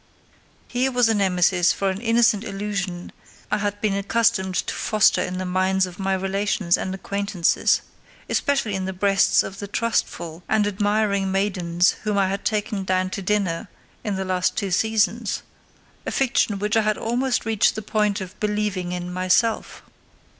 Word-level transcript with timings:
Here 0.67 0.91
was 0.91 1.09
a 1.09 1.13
nemesis 1.13 1.71
for 1.73 1.91
an 1.91 2.01
innocent 2.01 2.43
illusion 2.43 3.11
I 3.51 3.59
had 3.59 3.79
been 3.81 3.93
accustomed 3.95 4.55
to 4.55 4.73
foster 4.73 5.21
in 5.21 5.37
the 5.37 5.45
minds 5.45 5.85
of 5.85 5.99
my 5.99 6.15
relations 6.15 6.75
and 6.75 6.95
acquaintances, 6.95 7.81
especially 8.27 8.73
in 8.73 8.85
the 8.85 8.93
breasts 8.97 9.43
of 9.43 9.59
the 9.59 9.67
trustful 9.67 10.41
and 10.49 10.65
admiring 10.65 11.31
maidens 11.31 11.91
whom 12.01 12.17
I 12.17 12.29
had 12.29 12.45
taken 12.45 12.83
down 12.83 13.11
to 13.11 13.21
dinner 13.21 13.67
in 14.03 14.15
the 14.15 14.25
last 14.25 14.55
two 14.57 14.71
seasons; 14.71 15.43
a 16.03 16.09
fiction 16.11 16.57
which 16.57 16.75
I 16.75 16.81
had 16.81 16.97
almost 16.97 17.45
reached 17.45 17.75
the 17.75 17.83
point 17.83 18.21
of 18.21 18.39
believing 18.39 18.93
in 18.93 19.13
myself. 19.13 19.83